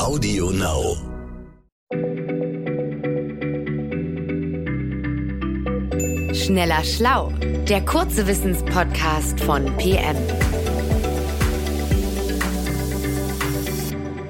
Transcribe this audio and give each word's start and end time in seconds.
Audio 0.00 0.50
Now. 0.50 0.96
Schneller 6.32 6.82
Schlau, 6.84 7.34
der 7.68 7.84
kurze 7.84 8.26
Wissenspodcast 8.26 9.40
von 9.40 9.66
PM. 9.76 10.16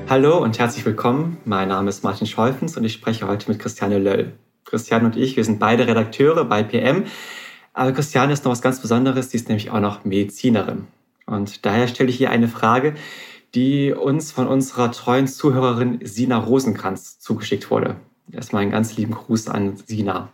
Hallo 0.08 0.38
und 0.38 0.58
herzlich 0.58 0.84
willkommen. 0.84 1.36
Mein 1.44 1.68
Name 1.68 1.88
ist 1.88 2.02
Martin 2.02 2.26
Scholfens 2.26 2.76
und 2.76 2.82
ich 2.82 2.94
spreche 2.94 3.28
heute 3.28 3.48
mit 3.48 3.60
Christiane 3.60 4.00
Löll. 4.00 4.32
Christiane 4.64 5.04
und 5.04 5.16
ich, 5.16 5.36
wir 5.36 5.44
sind 5.44 5.60
beide 5.60 5.86
Redakteure 5.86 6.46
bei 6.46 6.64
PM. 6.64 7.04
Aber 7.74 7.92
Christiane 7.92 8.32
ist 8.32 8.44
noch 8.44 8.50
was 8.50 8.60
ganz 8.60 8.82
Besonderes, 8.82 9.30
sie 9.30 9.36
ist 9.36 9.46
nämlich 9.48 9.70
auch 9.70 9.78
noch 9.78 10.04
Medizinerin. 10.04 10.88
Und 11.26 11.64
daher 11.64 11.86
stelle 11.86 12.10
ich 12.10 12.16
hier 12.16 12.30
eine 12.30 12.48
Frage, 12.48 12.94
die 13.54 13.92
uns 13.92 14.32
von 14.32 14.46
unserer 14.46 14.92
treuen 14.92 15.26
Zuhörerin 15.26 16.00
Sina 16.02 16.38
Rosenkranz 16.38 17.18
zugeschickt 17.18 17.70
wurde. 17.70 17.96
Erstmal 18.32 18.62
einen 18.62 18.70
ganz 18.70 18.96
lieben 18.96 19.14
Gruß 19.14 19.48
an 19.48 19.76
Sina. 19.76 20.32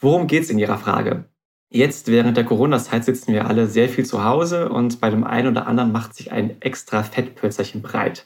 Worum 0.00 0.26
geht 0.26 0.42
es 0.42 0.50
in 0.50 0.58
Ihrer 0.58 0.78
Frage? 0.78 1.24
Jetzt 1.70 2.08
während 2.08 2.36
der 2.36 2.44
Corona-Zeit 2.44 3.04
sitzen 3.04 3.32
wir 3.32 3.46
alle 3.46 3.66
sehr 3.66 3.88
viel 3.88 4.04
zu 4.04 4.24
Hause 4.24 4.68
und 4.68 5.00
bei 5.00 5.08
dem 5.08 5.24
einen 5.24 5.48
oder 5.48 5.66
anderen 5.66 5.90
macht 5.90 6.14
sich 6.14 6.30
ein 6.30 6.60
extra 6.60 7.02
Fettpölzerchen 7.02 7.80
breit. 7.80 8.24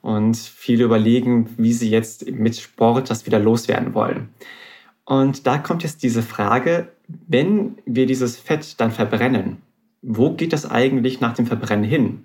Und 0.00 0.36
viele 0.36 0.84
überlegen, 0.84 1.50
wie 1.58 1.72
sie 1.72 1.90
jetzt 1.90 2.30
mit 2.30 2.56
Sport 2.56 3.10
das 3.10 3.26
wieder 3.26 3.38
loswerden 3.38 3.92
wollen. 3.94 4.30
Und 5.04 5.46
da 5.46 5.58
kommt 5.58 5.82
jetzt 5.82 6.02
diese 6.02 6.22
Frage, 6.22 6.88
wenn 7.26 7.78
wir 7.84 8.06
dieses 8.06 8.36
Fett 8.36 8.80
dann 8.80 8.92
verbrennen, 8.92 9.58
wo 10.00 10.32
geht 10.34 10.52
das 10.52 10.70
eigentlich 10.70 11.20
nach 11.20 11.34
dem 11.34 11.46
Verbrennen 11.46 11.84
hin? 11.84 12.24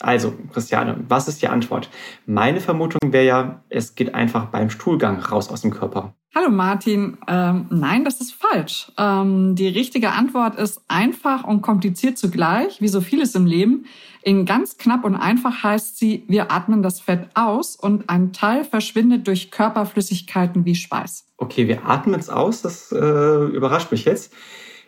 Also, 0.00 0.34
Christiane, 0.52 0.96
was 1.08 1.28
ist 1.28 1.42
die 1.42 1.48
Antwort? 1.48 1.88
Meine 2.26 2.60
Vermutung 2.60 3.12
wäre 3.12 3.26
ja, 3.26 3.62
es 3.68 3.94
geht 3.94 4.14
einfach 4.14 4.46
beim 4.46 4.70
Stuhlgang 4.70 5.20
raus 5.20 5.48
aus 5.48 5.62
dem 5.62 5.70
Körper. 5.70 6.14
Hallo 6.34 6.48
Martin, 6.48 7.18
ähm, 7.28 7.66
nein, 7.68 8.06
das 8.06 8.22
ist 8.22 8.32
falsch. 8.32 8.90
Ähm, 8.96 9.54
die 9.54 9.68
richtige 9.68 10.12
Antwort 10.12 10.58
ist 10.58 10.80
einfach 10.88 11.44
und 11.44 11.60
kompliziert 11.60 12.16
zugleich, 12.16 12.80
wie 12.80 12.88
so 12.88 13.02
vieles 13.02 13.34
im 13.34 13.44
Leben. 13.44 13.84
In 14.22 14.46
ganz 14.46 14.78
knapp 14.78 15.04
und 15.04 15.14
einfach 15.14 15.62
heißt 15.62 15.98
sie, 15.98 16.24
wir 16.28 16.50
atmen 16.50 16.82
das 16.82 17.00
Fett 17.00 17.28
aus 17.34 17.76
und 17.76 18.08
ein 18.08 18.32
Teil 18.32 18.64
verschwindet 18.64 19.26
durch 19.26 19.50
Körperflüssigkeiten 19.50 20.64
wie 20.64 20.74
Schweiß. 20.74 21.26
Okay, 21.36 21.68
wir 21.68 21.86
atmen 21.86 22.18
es 22.18 22.30
aus, 22.30 22.62
das 22.62 22.92
äh, 22.92 22.96
überrascht 22.96 23.92
mich 23.92 24.06
jetzt. 24.06 24.32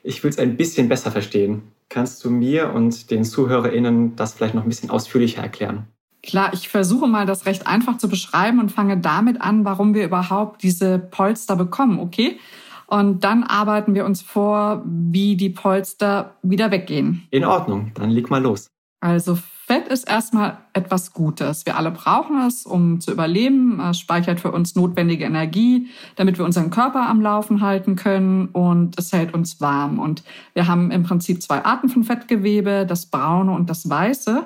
Ich 0.07 0.23
will 0.23 0.31
es 0.31 0.39
ein 0.39 0.57
bisschen 0.57 0.89
besser 0.89 1.11
verstehen. 1.11 1.63
Kannst 1.89 2.23
du 2.25 2.31
mir 2.31 2.73
und 2.73 3.11
den 3.11 3.25
ZuhörerInnen 3.25 4.17
das 4.17 4.35
vielleicht 4.35 4.55
noch 4.55 4.63
ein 4.63 4.69
bisschen 4.69 4.91
ausführlicher 4.91 5.43
erklären? 5.43 5.87
Klar, 6.23 6.53
ich 6.53 6.69
versuche 6.69 7.07
mal 7.07 7.27
das 7.27 7.47
recht 7.47 7.67
einfach 7.67 7.97
zu 7.97 8.09
beschreiben 8.09 8.61
und 8.61 8.71
fange 8.71 8.99
damit 8.99 9.41
an, 9.41 9.65
warum 9.65 9.95
wir 9.95 10.05
überhaupt 10.05 10.63
diese 10.63 10.99
Polster 10.99 11.57
bekommen, 11.57 11.99
okay? 11.99 12.39
Und 12.87 13.25
dann 13.25 13.45
arbeiten 13.45 13.95
wir 13.95 14.05
uns 14.05 14.21
vor, 14.21 14.83
wie 14.85 15.37
die 15.37 15.51
Polster 15.51 16.37
wieder 16.43 16.71
weggehen. 16.71 17.27
In 17.31 17.45
Ordnung, 17.45 17.93
dann 17.95 18.11
leg 18.11 18.31
mal 18.31 18.43
los. 18.43 18.69
Also 19.01 19.39
Fett 19.75 19.89
ist 19.89 20.09
erstmal 20.09 20.59
etwas 20.73 21.13
Gutes. 21.13 21.67
Wir 21.67 21.77
alle 21.77 21.91
brauchen 21.91 22.41
es, 22.47 22.65
um 22.65 23.01
zu 23.01 23.11
überleben. 23.11 23.81
Es 23.81 23.99
speichert 23.99 24.39
für 24.39 24.53
uns 24.53 24.77
notwendige 24.77 25.25
Energie, 25.25 25.89
damit 26.15 26.39
wir 26.39 26.45
unseren 26.45 26.71
Körper 26.71 27.09
am 27.09 27.21
Laufen 27.21 27.61
halten 27.61 27.97
können 27.97 28.47
und 28.53 28.97
es 28.97 29.13
hält 29.13 29.35
uns 29.35 29.61
warm. 29.61 29.99
Und 29.99 30.23
wir 30.53 30.69
haben 30.69 30.93
im 30.93 31.03
Prinzip 31.03 31.43
zwei 31.43 31.65
Arten 31.65 31.89
von 31.89 32.05
Fettgewebe, 32.05 32.87
das 32.87 33.07
braune 33.07 33.51
und 33.51 33.69
das 33.69 33.91
weiße. 33.91 34.45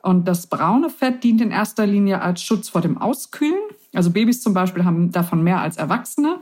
Und 0.00 0.26
das 0.26 0.46
braune 0.46 0.88
Fett 0.88 1.22
dient 1.24 1.42
in 1.42 1.50
erster 1.50 1.86
Linie 1.86 2.22
als 2.22 2.42
Schutz 2.42 2.70
vor 2.70 2.80
dem 2.80 2.96
Auskühlen. 2.96 3.60
Also 3.92 4.10
Babys 4.10 4.40
zum 4.40 4.54
Beispiel 4.54 4.86
haben 4.86 5.12
davon 5.12 5.44
mehr 5.44 5.60
als 5.60 5.76
Erwachsene. 5.76 6.38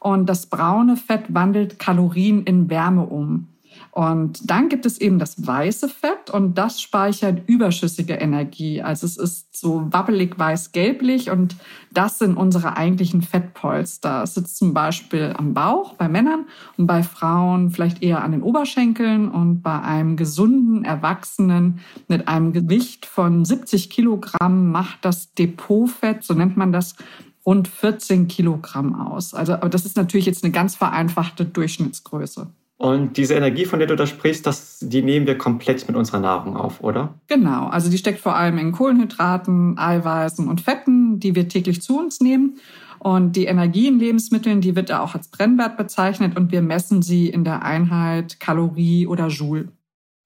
Und 0.00 0.30
das 0.30 0.46
braune 0.46 0.96
Fett 0.96 1.24
wandelt 1.34 1.78
Kalorien 1.78 2.44
in 2.44 2.70
Wärme 2.70 3.04
um. 3.04 3.48
Und 3.94 4.50
dann 4.50 4.70
gibt 4.70 4.86
es 4.86 4.98
eben 4.98 5.18
das 5.18 5.46
weiße 5.46 5.86
Fett 5.86 6.30
und 6.30 6.56
das 6.56 6.80
speichert 6.80 7.46
überschüssige 7.46 8.14
Energie. 8.14 8.80
Also 8.80 9.04
es 9.06 9.18
ist 9.18 9.54
so 9.54 9.86
wabbelig 9.90 10.38
weiß-gelblich 10.38 11.30
und 11.30 11.56
das 11.90 12.18
sind 12.18 12.38
unsere 12.38 12.78
eigentlichen 12.78 13.20
Fettpolster. 13.20 14.22
Es 14.22 14.32
sitzt 14.32 14.56
zum 14.56 14.72
Beispiel 14.72 15.34
am 15.36 15.52
Bauch 15.52 15.92
bei 15.92 16.08
Männern 16.08 16.46
und 16.78 16.86
bei 16.86 17.02
Frauen 17.02 17.70
vielleicht 17.70 18.02
eher 18.02 18.24
an 18.24 18.32
den 18.32 18.42
Oberschenkeln 18.42 19.28
und 19.28 19.60
bei 19.60 19.78
einem 19.82 20.16
gesunden 20.16 20.86
Erwachsenen 20.86 21.80
mit 22.08 22.28
einem 22.28 22.54
Gewicht 22.54 23.04
von 23.04 23.44
70 23.44 23.90
Kilogramm 23.90 24.70
macht 24.70 25.04
das 25.04 25.34
Depotfett, 25.34 26.24
so 26.24 26.32
nennt 26.32 26.56
man 26.56 26.72
das, 26.72 26.96
rund 27.44 27.68
14 27.68 28.26
Kilogramm 28.26 28.98
aus. 28.98 29.34
Also, 29.34 29.52
aber 29.52 29.68
das 29.68 29.84
ist 29.84 29.98
natürlich 29.98 30.24
jetzt 30.24 30.44
eine 30.44 30.52
ganz 30.52 30.76
vereinfachte 30.76 31.44
Durchschnittsgröße. 31.44 32.50
Und 32.82 33.16
diese 33.16 33.34
Energie, 33.34 33.64
von 33.64 33.78
der 33.78 33.86
du 33.86 33.94
da 33.94 34.08
sprichst, 34.08 34.44
das, 34.44 34.80
die 34.80 35.02
nehmen 35.02 35.24
wir 35.28 35.38
komplett 35.38 35.86
mit 35.86 35.96
unserer 35.96 36.18
Nahrung 36.18 36.56
auf, 36.56 36.82
oder? 36.82 37.14
Genau, 37.28 37.68
also 37.68 37.88
die 37.88 37.96
steckt 37.96 38.18
vor 38.18 38.34
allem 38.34 38.58
in 38.58 38.72
Kohlenhydraten, 38.72 39.78
Eiweißen 39.78 40.48
und 40.48 40.62
Fetten, 40.62 41.20
die 41.20 41.36
wir 41.36 41.48
täglich 41.48 41.80
zu 41.80 41.96
uns 41.96 42.18
nehmen. 42.18 42.58
Und 42.98 43.36
die 43.36 43.44
Energie 43.44 43.86
in 43.86 44.00
Lebensmitteln, 44.00 44.60
die 44.60 44.74
wird 44.74 44.90
auch 44.90 45.14
als 45.14 45.28
Brennwert 45.28 45.76
bezeichnet 45.76 46.36
und 46.36 46.50
wir 46.50 46.60
messen 46.60 47.02
sie 47.02 47.28
in 47.28 47.44
der 47.44 47.62
Einheit 47.62 48.40
Kalorie 48.40 49.06
oder 49.06 49.28
Joule. 49.28 49.68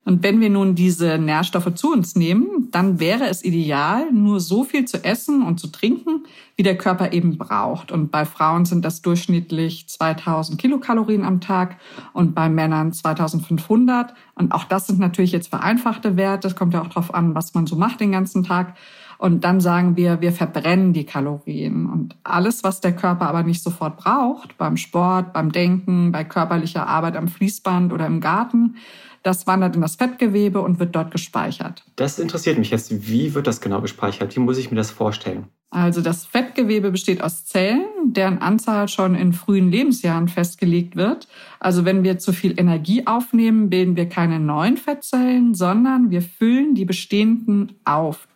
Und 0.07 0.23
wenn 0.23 0.41
wir 0.41 0.51
nun 0.51 0.77
diese 0.77 1.19
Nährstoffe 1.19 1.75
zu 1.75 1.93
uns 1.93 2.15
nehmen, 2.15 2.69
dann 2.71 3.01
wäre 3.01 3.27
es 3.27 3.45
ideal, 3.45 4.13
nur 4.13 4.39
so 4.39 4.63
viel 4.63 4.85
zu 4.85 5.03
essen 5.03 5.43
und 5.43 5.59
zu 5.59 5.67
trinken, 5.67 6.27
wie 6.55 6.63
der 6.63 6.79
Körper 6.79 7.13
eben 7.13 7.37
braucht. 7.37 7.91
Und 7.91 8.13
bei 8.13 8.25
Frauen 8.25 8.67
sind 8.67 8.85
das 8.85 9.03
durchschnittlich 9.03 9.89
2000 9.89 10.61
Kilokalorien 10.61 11.25
am 11.25 11.41
Tag 11.41 11.79
und 12.13 12.37
bei 12.37 12.49
Männern 12.49 12.93
2500. 12.93 14.15
Und 14.37 14.53
auch 14.53 14.63
das 14.63 14.87
sind 14.87 15.01
natürlich 15.01 15.33
jetzt 15.33 15.49
vereinfachte 15.49 16.17
Werte. 16.17 16.47
Es 16.47 16.55
kommt 16.55 16.73
ja 16.73 16.83
auch 16.83 16.89
darauf 16.89 17.13
an, 17.13 17.35
was 17.35 17.55
man 17.55 17.67
so 17.67 17.75
macht 17.75 17.99
den 17.99 18.13
ganzen 18.13 18.45
Tag. 18.45 18.77
Und 19.19 19.43
dann 19.43 19.61
sagen 19.61 19.97
wir, 19.97 20.21
wir 20.21 20.31
verbrennen 20.31 20.93
die 20.93 21.05
Kalorien. 21.05 21.87
Und 21.87 22.15
alles, 22.23 22.63
was 22.63 22.81
der 22.81 22.95
Körper 22.95 23.29
aber 23.29 23.43
nicht 23.43 23.63
sofort 23.63 23.97
braucht, 23.97 24.57
beim 24.57 24.77
Sport, 24.77 25.33
beim 25.33 25.51
Denken, 25.51 26.13
bei 26.13 26.23
körperlicher 26.23 26.87
Arbeit 26.87 27.17
am 27.17 27.27
Fließband 27.27 27.93
oder 27.93 28.07
im 28.07 28.21
Garten, 28.21 28.77
das 29.27 29.47
wandert 29.47 29.75
in 29.75 29.83
das 29.83 29.97
Fettgewebe 29.97 30.61
und 30.61 30.79
wird 30.79 30.95
dort 30.95 31.11
gespeichert. 31.11 31.85
Das 31.97 32.21
interessiert 32.21 32.59
mich 32.59 32.71
jetzt. 32.71 33.09
Wie 33.09 33.35
wird 33.35 33.49
das 33.49 33.61
genau 33.61 33.81
gespeichert? 33.81 34.37
Wie 34.37 34.41
muss 34.41 34.57
ich 34.57 34.71
mir 34.71 34.77
das 34.77 34.93
vorstellen? 34.93 35.47
Also 35.71 36.01
das 36.01 36.25
Fettgewebe 36.25 36.93
besteht 36.93 37.21
aus 37.21 37.45
Zellen, 37.45 37.85
deren 38.05 38.39
Anzahl 38.39 38.87
schon 38.87 39.17
in 39.17 39.33
frühen 39.33 39.71
Lebensjahren 39.71 40.29
festgelegt 40.29 40.95
wird. 40.95 41.27
Also 41.59 41.85
wenn 41.85 42.05
wir 42.05 42.19
zu 42.19 42.33
viel 42.33 42.59
Energie 42.59 43.07
aufnehmen, 43.07 43.69
bilden 43.69 43.97
wir 43.97 44.09
keine 44.09 44.39
neuen 44.39 44.77
Fettzellen, 44.77 45.55
sondern 45.55 46.11
wir 46.11 46.23
füllen 46.23 46.77
die 46.77 46.85
bestehenden 46.85 47.73
auf. 47.85 48.29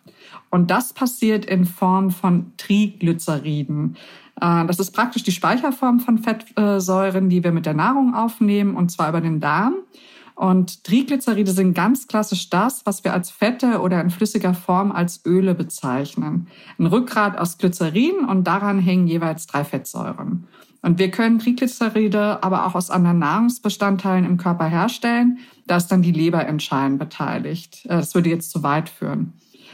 Und 0.49 0.69
das 0.69 0.91
passiert 0.91 1.45
in 1.45 1.63
Form 1.63 2.11
von 2.11 2.51
Triglyceriden. 2.57 3.95
Äh, 4.41 4.65
das 4.65 4.79
ist 4.79 4.91
praktisch 4.91 5.23
die 5.23 5.31
Speicherform 5.31 6.01
von 6.01 6.17
Fettsäuren, 6.17 7.29
die 7.29 7.45
wir 7.45 7.53
mit 7.53 7.65
der 7.65 7.75
Nahrung 7.75 8.13
aufnehmen, 8.13 8.75
und 8.75 8.91
zwar 8.91 9.07
über 9.07 9.21
den 9.21 9.39
Darm. 9.39 9.75
Und 10.41 10.85
Triglyceride 10.85 11.51
sind 11.51 11.75
ganz 11.75 12.07
klassisch 12.07 12.49
das, 12.49 12.83
was 12.87 13.03
wir 13.03 13.13
als 13.13 13.29
Fette 13.29 13.79
oder 13.79 14.01
in 14.01 14.09
flüssiger 14.09 14.55
Form 14.55 14.91
als 14.91 15.23
Öle 15.23 15.53
bezeichnen. 15.53 16.47
Ein 16.79 16.87
Rückgrat 16.87 17.37
aus 17.37 17.59
Glycerin 17.59 18.25
und 18.27 18.45
daran 18.45 18.79
hängen 18.79 19.05
jeweils 19.05 19.45
drei 19.45 19.63
Fettsäuren. 19.63 20.47
Und 20.81 20.97
wir 20.97 21.11
können 21.11 21.37
Triglyceride 21.37 22.41
aber 22.41 22.65
auch 22.65 22.73
aus 22.73 22.89
anderen 22.89 23.19
Nahrungsbestandteilen 23.19 24.25
im 24.25 24.37
Körper 24.37 24.65
herstellen. 24.65 25.37
Da 25.67 25.77
ist 25.77 25.89
dann 25.89 26.01
die 26.01 26.11
Leber 26.11 26.43
entscheidend 26.47 26.97
beteiligt. 26.97 27.85
Äh, 27.85 27.97
das 27.97 28.15
würde 28.15 28.31
jetzt 28.31 28.49
zu 28.49 28.63
weit 28.63 28.89
führen. 28.89 29.33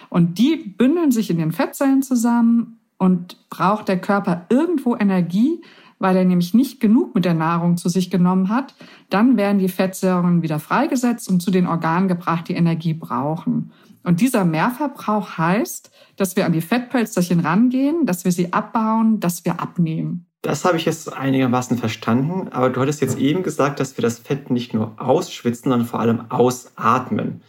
Und 0.10 0.38
die 0.38 0.58
bündeln 0.58 1.14
sich 1.14 1.30
in 1.30 1.38
den 1.38 1.54
Fettzellen 1.54 2.04
zusammen 2.04 2.82
und 2.98 3.38
braucht 3.50 3.88
der 3.88 4.02
Körper 4.02 4.46
irgendwo 4.50 4.98
Energie, 4.98 5.62
weil 6.00 6.16
er 6.16 6.26
nämlich 6.26 6.54
nicht 6.54 6.80
genug 6.80 7.16
mit 7.16 7.26
der 7.26 7.34
Nahrung 7.34 7.78
zu 7.78 7.90
sich 7.90 8.10
genommen 8.10 8.50
hat, 8.50 8.76
dann 9.10 9.38
werden 9.38 9.60
die 9.60 9.70
Fettsäuren 9.70 10.42
wieder 10.42 10.60
freigesetzt 10.60 11.30
und 11.30 11.42
zu 11.42 11.52
den 11.52 11.68
Organen 11.68 12.08
gebracht, 12.08 12.48
die 12.48 12.56
Energie 12.56 12.94
brauchen. 12.94 13.72
Und 14.04 14.22
dieser 14.22 14.46
Mehrverbrauch 14.46 15.38
heißt, 15.38 15.92
dass 16.16 16.36
wir 16.36 16.46
an 16.46 16.54
die 16.54 16.62
Fettpölsterchen 16.62 17.42
rangehen, 17.42 18.06
dass 18.06 18.24
wir 18.26 18.32
sie 18.32 18.54
abbauen, 18.54 19.20
dass 19.20 19.44
wir 19.44 19.60
abnehmen. 19.60 20.26
Das 20.44 20.64
habe 20.64 20.78
ich 20.78 20.86
jetzt 20.86 21.12
einigermaßen 21.12 21.78
verstanden, 21.78 22.48
aber 22.52 22.70
du 22.70 22.80
hattest 22.80 23.02
jetzt 23.02 23.18
eben 23.18 23.44
gesagt, 23.44 23.80
dass 23.80 23.98
wir 23.98 24.02
das 24.02 24.20
Fett 24.20 24.50
nicht 24.50 24.74
nur 24.74 24.94
ausschwitzen, 24.98 25.72
sondern 25.72 25.88
vor 25.88 26.00
allem 26.00 26.32
ausatmen. 26.32 27.42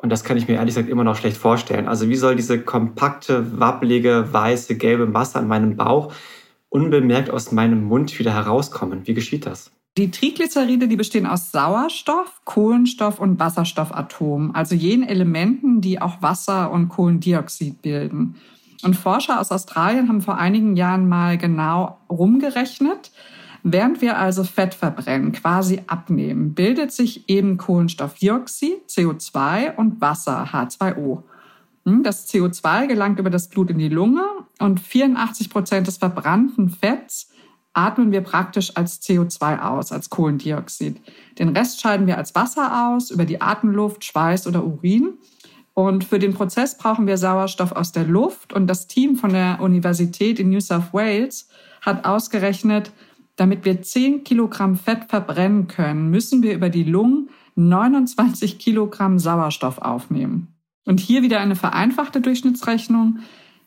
Und 0.00 0.10
das 0.10 0.24
kann 0.24 0.36
ich 0.36 0.46
mir 0.46 0.54
ehrlich 0.54 0.74
gesagt 0.74 0.88
immer 0.88 1.04
noch 1.04 1.16
schlecht 1.16 1.36
vorstellen. 1.36 1.88
Also 1.88 2.08
wie 2.08 2.16
soll 2.16 2.36
diese 2.36 2.60
kompakte, 2.60 3.58
wabbelige, 3.58 4.32
weiße, 4.32 4.76
gelbe 4.76 5.06
Masse 5.06 5.38
an 5.38 5.48
meinem 5.48 5.76
Bauch 5.76 6.12
unbemerkt 6.76 7.30
aus 7.30 7.52
meinem 7.52 7.84
Mund 7.84 8.18
wieder 8.18 8.34
herauskommen? 8.34 9.06
Wie 9.06 9.14
geschieht 9.14 9.46
das? 9.46 9.70
Die 9.96 10.10
Triglyceride, 10.10 10.88
die 10.88 10.96
bestehen 10.96 11.24
aus 11.24 11.50
Sauerstoff, 11.52 12.42
Kohlenstoff 12.44 13.18
und 13.18 13.40
Wasserstoffatomen, 13.40 14.54
also 14.54 14.74
jenen 14.74 15.08
Elementen, 15.08 15.80
die 15.80 16.02
auch 16.02 16.20
Wasser 16.20 16.70
und 16.70 16.90
Kohlendioxid 16.90 17.80
bilden. 17.80 18.34
Und 18.84 18.94
Forscher 18.94 19.40
aus 19.40 19.50
Australien 19.50 20.10
haben 20.10 20.20
vor 20.20 20.36
einigen 20.36 20.76
Jahren 20.76 21.08
mal 21.08 21.38
genau 21.38 21.96
rumgerechnet. 22.10 23.10
Während 23.62 24.02
wir 24.02 24.18
also 24.18 24.44
Fett 24.44 24.74
verbrennen, 24.74 25.32
quasi 25.32 25.80
abnehmen, 25.86 26.52
bildet 26.52 26.92
sich 26.92 27.26
eben 27.30 27.56
Kohlenstoffdioxid, 27.56 28.90
CO2 28.90 29.76
und 29.76 30.02
Wasser, 30.02 30.46
H2O. 30.52 31.22
Das 31.86 32.28
CO2 32.28 32.88
gelangt 32.88 33.20
über 33.20 33.30
das 33.30 33.48
Blut 33.48 33.70
in 33.70 33.78
die 33.78 33.88
Lunge 33.88 34.24
und 34.58 34.80
84 34.80 35.50
Prozent 35.50 35.86
des 35.86 35.98
verbrannten 35.98 36.68
Fetts 36.68 37.30
atmen 37.74 38.10
wir 38.10 38.22
praktisch 38.22 38.76
als 38.76 39.00
CO2 39.02 39.60
aus, 39.60 39.92
als 39.92 40.10
Kohlendioxid. 40.10 41.00
Den 41.38 41.50
Rest 41.50 41.80
scheiden 41.80 42.08
wir 42.08 42.18
als 42.18 42.34
Wasser 42.34 42.88
aus, 42.88 43.12
über 43.12 43.24
die 43.24 43.40
Atemluft, 43.40 44.04
Schweiß 44.04 44.48
oder 44.48 44.64
Urin. 44.64 45.18
Und 45.74 46.02
für 46.02 46.18
den 46.18 46.34
Prozess 46.34 46.76
brauchen 46.76 47.06
wir 47.06 47.18
Sauerstoff 47.18 47.70
aus 47.70 47.92
der 47.92 48.04
Luft. 48.04 48.52
Und 48.52 48.66
das 48.66 48.88
Team 48.88 49.14
von 49.14 49.30
der 49.30 49.60
Universität 49.60 50.40
in 50.40 50.48
New 50.48 50.60
South 50.60 50.92
Wales 50.92 51.48
hat 51.82 52.04
ausgerechnet, 52.04 52.90
damit 53.36 53.64
wir 53.64 53.80
10 53.80 54.24
Kilogramm 54.24 54.74
Fett 54.74 55.04
verbrennen 55.08 55.68
können, 55.68 56.10
müssen 56.10 56.42
wir 56.42 56.54
über 56.54 56.68
die 56.68 56.84
Lungen 56.84 57.28
29 57.54 58.58
Kilogramm 58.58 59.20
Sauerstoff 59.20 59.78
aufnehmen. 59.78 60.55
Und 60.86 61.00
hier 61.00 61.22
wieder 61.22 61.40
eine 61.40 61.56
vereinfachte 61.56 62.22
Durchschnittsrechnung. 62.22 63.18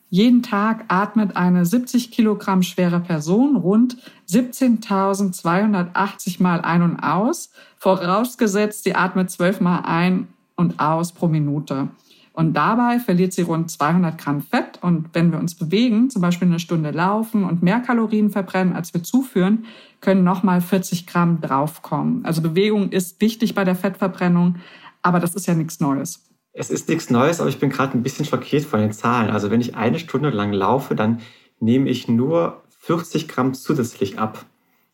Jeden 0.08 0.42
Tag 0.42 0.86
atmet 0.88 1.36
eine 1.36 1.64
70 1.64 2.10
Kilogramm 2.10 2.64
schwere 2.64 2.98
Person 2.98 3.54
rund 3.54 3.96
17.280 4.28 6.42
Mal 6.42 6.62
ein 6.62 6.82
und 6.82 6.98
aus, 6.98 7.52
vorausgesetzt, 7.78 8.82
sie 8.82 8.96
atmet 8.96 9.30
12 9.30 9.60
Mal 9.60 9.82
ein 9.84 10.26
und 10.56 10.80
aus 10.80 11.12
pro 11.12 11.28
Minute. 11.28 11.90
Und 12.32 12.54
dabei 12.54 12.98
verliert 12.98 13.32
sie 13.32 13.42
rund 13.42 13.70
200 13.70 14.16
Gramm 14.16 14.40
Fett. 14.40 14.78
Und 14.80 15.10
wenn 15.12 15.30
wir 15.30 15.38
uns 15.38 15.54
bewegen, 15.54 16.10
zum 16.10 16.22
Beispiel 16.22 16.48
eine 16.48 16.58
Stunde 16.58 16.90
laufen 16.90 17.44
und 17.44 17.62
mehr 17.62 17.80
Kalorien 17.80 18.30
verbrennen, 18.30 18.74
als 18.74 18.94
wir 18.94 19.02
zuführen, 19.02 19.66
können 20.00 20.24
nochmal 20.24 20.60
40 20.60 21.06
Gramm 21.06 21.40
draufkommen. 21.40 22.24
Also 22.24 22.40
Bewegung 22.40 22.90
ist 22.90 23.20
wichtig 23.20 23.54
bei 23.54 23.64
der 23.64 23.76
Fettverbrennung, 23.76 24.56
aber 25.02 25.20
das 25.20 25.34
ist 25.34 25.46
ja 25.46 25.54
nichts 25.54 25.80
Neues. 25.80 26.29
Es 26.52 26.70
ist 26.70 26.88
nichts 26.88 27.10
Neues, 27.10 27.40
aber 27.40 27.48
ich 27.48 27.58
bin 27.58 27.70
gerade 27.70 27.96
ein 27.96 28.02
bisschen 28.02 28.24
schockiert 28.24 28.64
von 28.64 28.80
den 28.80 28.92
Zahlen. 28.92 29.30
Also 29.30 29.50
wenn 29.50 29.60
ich 29.60 29.76
eine 29.76 29.98
Stunde 29.98 30.30
lang 30.30 30.52
laufe, 30.52 30.94
dann 30.94 31.20
nehme 31.60 31.88
ich 31.88 32.08
nur 32.08 32.62
40 32.80 33.28
Gramm 33.28 33.54
zusätzlich 33.54 34.18
ab. 34.18 34.44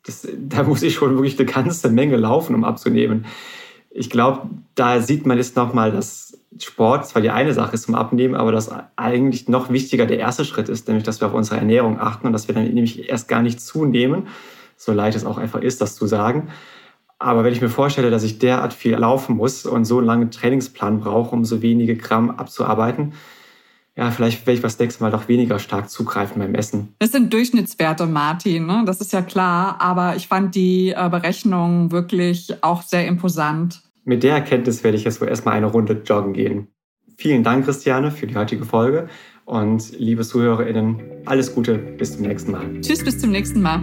Das, 0.05 0.27
da 0.39 0.65
muss 0.65 0.83
ich 0.83 0.95
schon 0.95 1.15
wirklich 1.15 1.39
eine 1.39 1.51
ganze 1.51 1.89
Menge 1.91 2.17
laufen, 2.17 2.55
um 2.55 2.65
abzunehmen. 2.65 3.27
Ich 3.91 4.11
glaube, 4.11 4.51
da 4.75 5.01
sieht 5.01 5.25
man 5.25 5.39
jetzt 5.39 5.57
nochmal, 5.57 5.91
dass 5.91 6.39
Sport 6.59 7.07
zwar 7.07 7.23
die 7.23 7.31
eine 7.31 7.55
Sache 7.55 7.75
ist 7.75 7.85
zum 7.85 7.95
Abnehmen, 7.95 8.35
aber 8.35 8.53
dass 8.53 8.71
eigentlich 8.97 9.49
noch 9.49 9.71
wichtiger 9.71 10.07
der 10.07 10.19
erste 10.19 10.45
Schritt 10.45 10.69
ist, 10.69 10.89
nämlich 10.89 11.05
dass 11.05 11.21
wir 11.21 11.29
auf 11.29 11.35
unsere 11.35 11.57
Ernährung 11.57 11.99
achten 11.99 12.27
und 12.27 12.33
dass 12.33 12.49
wir 12.49 12.55
dann 12.55 12.65
nämlich 12.65 13.09
erst 13.09 13.29
gar 13.29 13.43
nicht 13.43 13.61
zunehmen, 13.61 14.29
so 14.77 14.93
leicht 14.93 15.17
es 15.17 15.25
auch 15.25 15.39
einfach 15.39 15.61
ist, 15.61 15.81
das 15.81 15.95
zu 15.97 16.07
sagen, 16.07 16.49
aber 17.19 17.45
wenn 17.45 17.53
ich 17.53 17.61
mir 17.61 17.69
vorstelle, 17.69 18.11
dass 18.11 18.23
ich 18.23 18.39
derart 18.39 18.73
viel 18.73 18.95
laufen 18.95 19.37
muss 19.37 19.65
und 19.67 19.85
so 19.85 19.99
einen 19.99 20.07
langen 20.07 20.31
Trainingsplan 20.31 21.01
brauche, 21.01 21.35
um 21.35 21.45
so 21.45 21.63
wenige 21.63 21.97
Gramm 21.97 22.31
abzuarbeiten, 22.31 23.15
ja, 23.97 24.11
vielleicht 24.11 24.47
werde 24.47 24.57
ich 24.57 24.63
das 24.63 24.79
nächste 24.79 25.03
Mal 25.03 25.11
doch 25.11 25.27
weniger 25.27 25.59
stark 25.59 25.89
zugreifen 25.89 26.41
beim 26.41 26.55
Essen. 26.55 26.95
Das 26.99 27.13
sind 27.13 27.33
Durchschnittswerte, 27.33 28.05
Martin, 28.05 28.67
ne? 28.67 28.83
das 28.85 29.01
ist 29.01 29.13
ja 29.15 29.23
klar. 29.23 29.81
Aber 29.81 30.17
ich 30.17 30.29
fand 30.29 30.55
die 30.55 30.91
äh, 30.91 31.09
Berechnung 31.09 31.91
wirklich 31.93 32.63
auch 32.63 32.83
sehr 32.83 33.07
imposant. 33.07 33.81
Mit 34.05 34.23
der 34.23 34.35
Erkenntnis 34.35 34.85
werde 34.85 34.99
ich 34.99 35.05
jetzt 35.05 35.21
wohl 35.23 35.29
erstmal 35.29 35.55
eine 35.55 35.67
Runde 35.67 36.03
joggen 36.05 36.35
gehen. 36.35 36.69
Vielen 37.17 37.43
Dank, 37.43 37.65
Christiane, 37.65 38.11
für 38.11 38.27
die 38.27 38.37
heutige 38.37 38.67
Folge. 38.67 39.09
Und 39.47 39.99
liebe 39.99 40.23
ZuhörerInnen, 40.23 41.01
alles 41.25 41.55
Gute, 41.55 41.79
bis 41.79 42.13
zum 42.13 42.27
nächsten 42.27 42.53
Mal. 42.53 42.81
Tschüss, 42.83 43.03
bis 43.03 43.19
zum 43.19 43.31
nächsten 43.31 43.63
Mal. 43.63 43.83